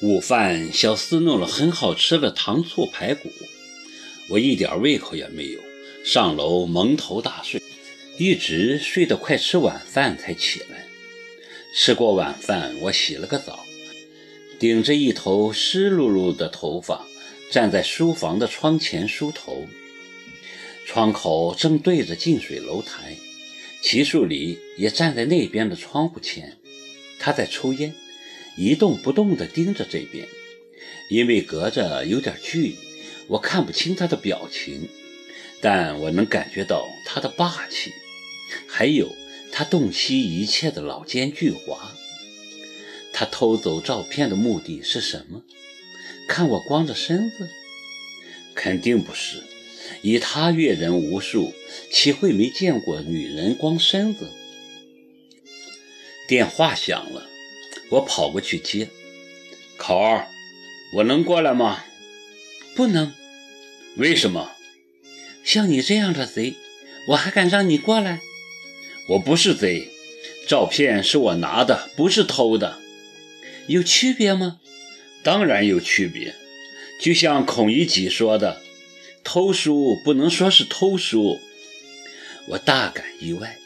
[0.00, 3.32] 午饭，小厮弄了很好吃的糖醋排骨，
[4.30, 5.60] 我一点胃口也没有，
[6.04, 7.60] 上楼蒙头大睡，
[8.16, 10.86] 一直睡得快吃晚饭才起来。
[11.74, 13.66] 吃过晚饭，我洗了个澡，
[14.60, 17.04] 顶着一头湿漉漉的头发，
[17.50, 19.66] 站在书房的窗前梳头。
[20.86, 23.16] 窗口正对着近水楼台，
[23.82, 26.57] 齐树礼也站在那边的窗户前，
[27.18, 27.94] 他在抽烟。
[28.56, 30.26] 一动不动地盯着这边，
[31.10, 32.76] 因为隔着有点距离，
[33.28, 34.88] 我看不清他的表情，
[35.60, 37.92] 但我能感觉到他的霸气，
[38.66, 39.14] 还有
[39.52, 41.78] 他洞悉一切的老奸巨猾。
[43.12, 45.44] 他偷走照片的目的是什么？
[46.28, 47.48] 看我光着身子？
[48.56, 49.44] 肯定不是。
[50.02, 51.54] 以他阅人无数，
[51.92, 54.32] 岂会没见过女人光身子？
[56.28, 57.26] 电话响了。
[57.88, 58.90] 我跑过去接，
[59.78, 60.28] 考儿，
[60.96, 61.84] 我能过来吗？
[62.76, 63.14] 不能。
[63.96, 64.52] 为什么？
[65.42, 66.54] 像你这样的贼，
[67.08, 68.20] 我还敢让你过来？
[69.08, 69.88] 我不是贼，
[70.46, 72.78] 照片是我拿的，不是偷的。
[73.66, 74.60] 有区别吗？
[75.22, 76.34] 当然有区别。
[77.00, 78.60] 就像孔乙己说的
[79.24, 81.40] ：“偷书不能说是偷书。”
[82.48, 83.58] 我大感意外。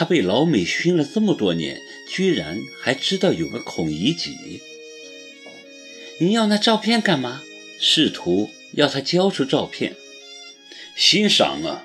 [0.00, 4.62] 他被老美熏了这么多年，居然还知道有个孔乙己。
[6.20, 7.42] 你要那照片干嘛？
[7.78, 9.94] 试图要他交出照片，
[10.96, 11.84] 欣赏啊！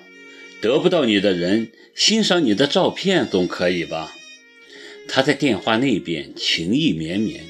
[0.61, 4.16] 得不到你的人欣赏你的照片总可以吧？
[5.09, 7.44] 他在电话那边情意绵绵。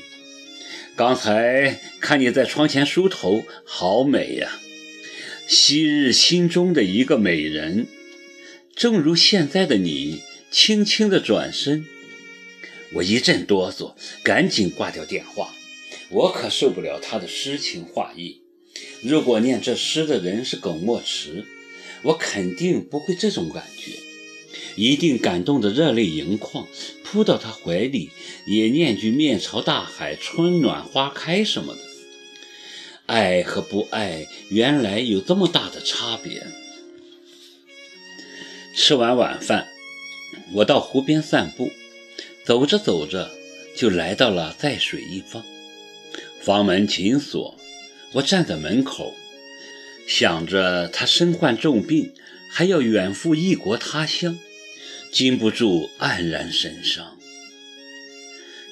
[0.95, 4.59] 刚才看你在窗前梳头，好美呀！
[5.45, 7.85] 昔日心中的一个美人，
[8.75, 10.23] 正如现在的你。
[10.55, 11.85] 轻轻的转身，
[12.93, 15.53] 我一阵哆嗦，赶紧挂掉电话。
[16.07, 18.41] 我可受不了他的诗情画意。
[19.03, 21.43] 如果念这诗的人是耿墨池，
[22.03, 23.99] 我肯定不会这种感觉，
[24.77, 26.65] 一定感动得热泪盈眶，
[27.03, 28.11] 扑到他怀里，
[28.47, 31.81] 也念句“面朝大海，春暖花开”什么的。
[33.07, 36.47] 爱和不爱，原来有这么大的差别。
[38.73, 39.74] 吃完晚饭。
[40.53, 41.71] 我到湖边散步，
[42.43, 43.31] 走着走着
[43.75, 45.43] 就来到了在水一方。
[46.41, 47.57] 房门紧锁，
[48.13, 49.13] 我站在门口，
[50.07, 52.13] 想着他身患重病，
[52.51, 54.37] 还要远赴异国他乡，
[55.11, 57.17] 禁不住黯然神伤。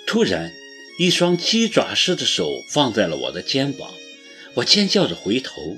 [0.06, 0.52] 突然，
[1.00, 3.92] 一双鸡爪似的手放在了我的肩膀，
[4.54, 5.78] 我尖叫着回头，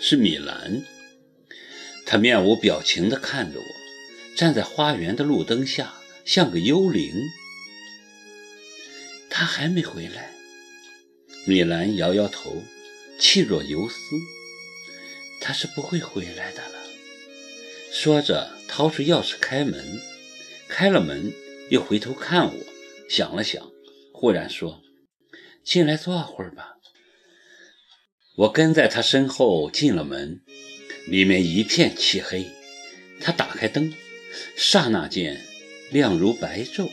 [0.00, 0.82] 是米兰。
[2.06, 3.83] 她面无表情地看着我。
[4.36, 7.14] 站在花园的路灯下，像个幽灵。
[9.30, 10.32] 他还没回来。
[11.46, 12.62] 米兰摇摇头，
[13.18, 13.96] 气若游丝。
[15.40, 16.80] 他是不会回来的了。
[17.92, 20.00] 说着，掏出钥匙开门，
[20.68, 21.32] 开了门，
[21.70, 22.64] 又回头看我，
[23.08, 23.70] 想了想，
[24.12, 24.82] 忽然说
[25.62, 26.74] ：“进来坐会儿吧。”
[28.36, 30.42] 我跟在他身后进了门，
[31.06, 32.50] 里面一片漆黑。
[33.20, 33.94] 他打开灯。
[34.56, 35.40] 刹那间，
[35.90, 36.90] 亮如白昼，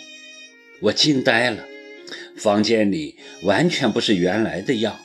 [0.79, 1.65] 我惊呆了。
[2.35, 4.99] 房间里完全不是原来的样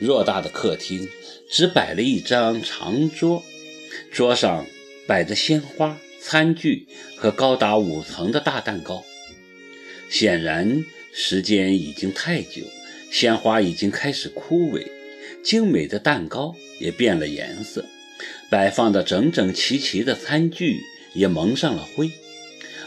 [0.00, 0.06] 子。
[0.06, 1.08] 偌大的客厅
[1.50, 3.44] 只摆了一张长桌，
[4.10, 4.66] 桌上
[5.06, 9.04] 摆着鲜花、餐具和高达五层的大蛋糕。
[10.10, 12.62] 显然，时间已经太久，
[13.10, 14.86] 鲜花已经开始枯萎，
[15.42, 17.84] 精美的蛋糕也变了颜色，
[18.50, 20.80] 摆放的整整齐齐的餐具。
[21.14, 22.10] 也蒙上了灰，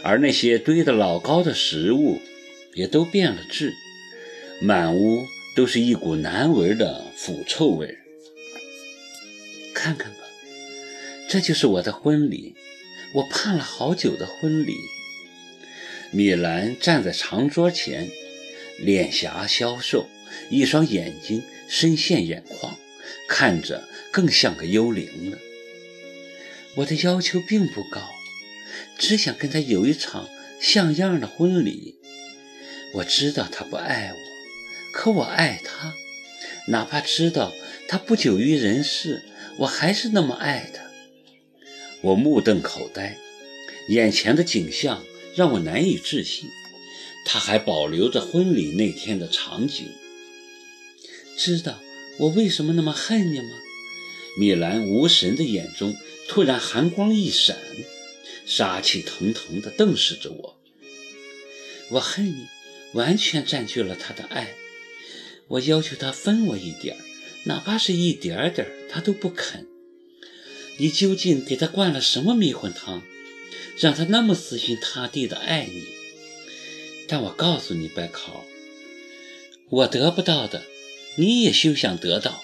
[0.02, 2.20] 而那些堆得老高的食物
[2.74, 3.72] 也都变了质，
[4.60, 7.98] 满屋都是一股难闻的腐臭味。
[9.74, 10.18] 看看吧，
[11.28, 12.54] 这就是我的婚礼，
[13.14, 14.74] 我盼了好久的婚礼。
[16.10, 18.08] 米兰站在长桌前，
[18.78, 20.08] 脸颊消瘦，
[20.50, 22.76] 一双眼睛深陷眼眶，
[23.28, 25.38] 看着更像个幽灵了。
[26.76, 28.00] 我的要求并不高。
[28.98, 30.28] 只想跟他有一场
[30.60, 31.96] 像样的婚礼。
[32.94, 34.18] 我知道他不爱我，
[34.92, 35.94] 可我爱他。
[36.68, 37.52] 哪怕知道
[37.86, 39.22] 他不久于人世，
[39.58, 40.84] 我还是那么爱他。
[42.00, 43.18] 我目瞪口呆，
[43.88, 45.04] 眼前的景象
[45.34, 46.48] 让我难以置信。
[47.24, 49.86] 他还保留着婚礼那天的场景。
[51.36, 51.78] 知道
[52.18, 53.50] 我为什么那么恨你吗？
[54.38, 55.96] 米兰无神的眼中
[56.28, 57.56] 突然寒光一闪。
[58.48, 60.58] 杀气腾腾地瞪视着我，
[61.90, 62.46] 我恨你，
[62.94, 64.54] 完全占据了他的爱。
[65.48, 66.96] 我要求他分我一点
[67.44, 69.66] 哪怕是一点点他都不肯。
[70.78, 73.02] 你究竟给他灌了什么迷魂汤，
[73.78, 75.84] 让他那么死心塌地的爱你？
[77.06, 78.46] 但我告诉你，白考，
[79.68, 80.64] 我得不到的，
[81.16, 82.42] 你也休想得到。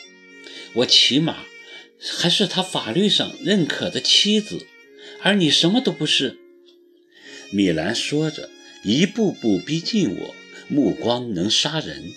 [0.75, 1.47] 我起码
[1.99, 4.67] 还是他法律上认可的妻子，
[5.25, 6.37] 而你什么都不是。
[7.51, 8.51] 米兰说着，
[8.83, 10.35] 一步步逼近我，
[10.69, 12.13] 目光能杀人。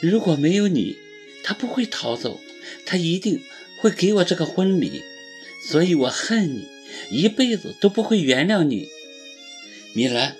[0.00, 0.96] 如果没有你，
[1.42, 2.40] 他不会逃走，
[2.86, 3.42] 他一定
[3.80, 5.02] 会给我这个婚礼。
[5.68, 6.68] 所以我恨你，
[7.10, 8.88] 一辈子都不会原谅你，
[9.92, 10.36] 米兰。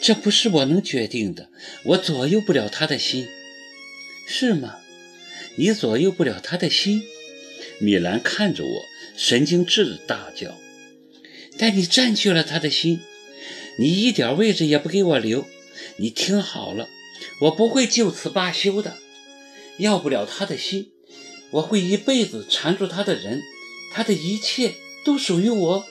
[0.00, 1.50] 这不是我能决定的，
[1.84, 3.28] 我左右不了他的心，
[4.26, 4.78] 是吗？
[5.56, 7.02] 你左右不了他的心。
[7.78, 8.86] 米兰看着我，
[9.16, 10.58] 神经质的大叫
[11.58, 13.00] ：“但你占据了他的心，
[13.78, 15.46] 你一点位置也不给我留。
[15.96, 16.88] 你听好了，
[17.42, 18.98] 我不会就此罢休的。
[19.78, 20.90] 要不了他的心，
[21.52, 23.42] 我会一辈子缠住他的人，
[23.92, 25.86] 他的一切都属于我。”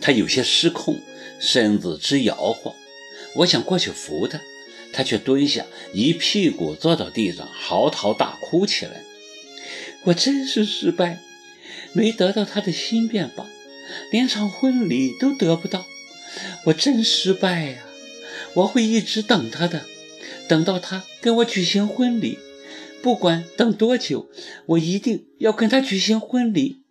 [0.00, 1.00] 他有些失控。
[1.40, 2.74] 身子直摇晃，
[3.36, 4.40] 我想过去扶他，
[4.92, 9.04] 他却蹲下，一屁股坐到地上，嚎啕大哭起来。
[10.02, 11.22] 我真是失败，
[11.92, 13.46] 没得到他的心便罢，
[14.10, 15.86] 连场婚礼都得不到。
[16.66, 17.84] 我真失败呀！
[18.54, 19.84] 我会一直等他的，
[20.48, 22.38] 等到他跟我举行婚礼，
[23.02, 24.28] 不管等多久，
[24.66, 26.82] 我一定要跟他举行婚礼。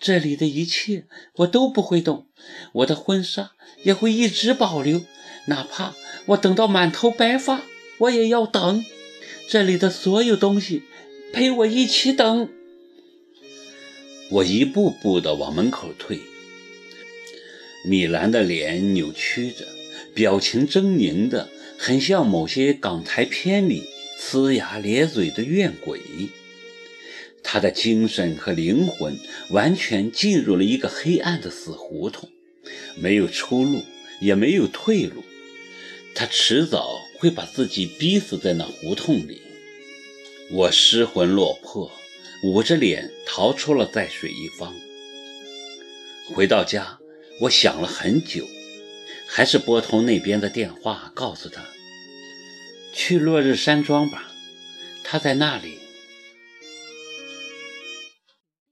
[0.00, 1.06] 这里的一切
[1.36, 2.26] 我都不会动，
[2.72, 3.52] 我的婚纱
[3.82, 5.02] 也会一直保留，
[5.46, 5.94] 哪怕
[6.26, 7.62] 我等到满头白发，
[7.98, 8.84] 我也要等。
[9.48, 10.82] 这里的所有东西，
[11.32, 12.48] 陪我一起等。
[14.30, 16.18] 我一步步地往门口退，
[17.84, 19.66] 米兰的脸扭曲着，
[20.14, 21.48] 表情狰狞的，
[21.78, 23.84] 很像某些港台片里
[24.18, 26.00] 呲牙咧嘴的怨鬼。
[27.42, 29.18] 他的精神和灵魂
[29.50, 32.30] 完全进入了一个黑暗的死胡同，
[32.96, 33.82] 没有出路，
[34.20, 35.22] 也没有退路。
[36.14, 39.42] 他迟早会把自己逼死在那胡同里。
[40.50, 41.92] 我失魂落魄，
[42.44, 44.74] 捂着脸逃出了在水一方。
[46.28, 46.98] 回到家，
[47.40, 48.46] 我想了很久，
[49.26, 51.64] 还是拨通那边的电话，告诉他
[52.92, 54.30] ：“去落日山庄吧，
[55.02, 55.78] 他在那里。”